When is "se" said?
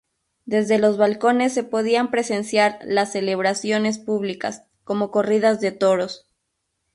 1.53-1.63